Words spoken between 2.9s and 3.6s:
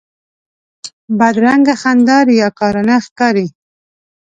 ښکاري